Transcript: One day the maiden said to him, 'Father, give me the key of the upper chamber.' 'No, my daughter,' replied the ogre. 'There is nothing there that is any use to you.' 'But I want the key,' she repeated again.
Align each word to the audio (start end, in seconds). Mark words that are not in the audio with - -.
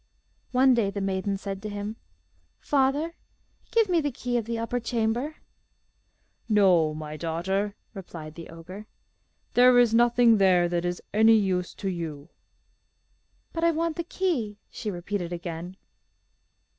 One 0.51 0.73
day 0.73 0.89
the 0.89 0.99
maiden 0.99 1.37
said 1.37 1.61
to 1.61 1.69
him, 1.69 1.95
'Father, 2.59 3.13
give 3.69 3.87
me 3.87 4.01
the 4.01 4.09
key 4.11 4.35
of 4.35 4.45
the 4.45 4.57
upper 4.57 4.79
chamber.' 4.79 5.35
'No, 6.49 6.95
my 6.95 7.15
daughter,' 7.15 7.75
replied 7.93 8.33
the 8.33 8.49
ogre. 8.49 8.87
'There 9.53 9.77
is 9.77 9.93
nothing 9.93 10.37
there 10.39 10.67
that 10.67 10.85
is 10.85 11.03
any 11.13 11.35
use 11.35 11.75
to 11.75 11.87
you.' 11.87 12.29
'But 13.53 13.63
I 13.63 13.69
want 13.69 13.95
the 13.95 14.03
key,' 14.03 14.57
she 14.71 14.89
repeated 14.89 15.31
again. 15.31 15.77